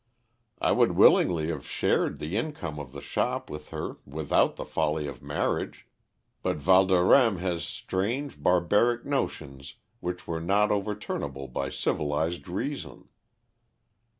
[0.59, 5.05] I would willingly have shared the income of the shop with her without the folly
[5.05, 5.85] of marriage,
[6.41, 13.09] but Valdorême has strange, barbaric notions which were not overturnable by civilised reason.